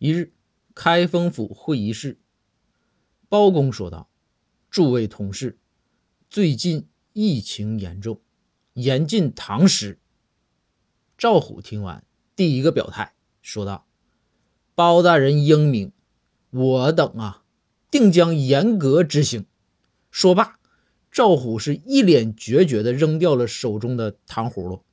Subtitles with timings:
[0.00, 0.32] 一日，
[0.76, 2.20] 开封府会议室，
[3.28, 4.08] 包公说道
[4.70, 5.58] ：“诸位同事，
[6.30, 8.20] 最近疫情严重，
[8.74, 9.98] 严禁堂食。”
[11.18, 12.04] 赵虎听完，
[12.36, 13.88] 第一个表态，说道
[14.76, 15.90] ：“包大人英明，
[16.50, 17.42] 我等啊，
[17.90, 19.46] 定将严格执行。”
[20.12, 20.60] 说罢，
[21.10, 24.84] 赵虎是一脸决绝地扔掉了手中的糖葫芦。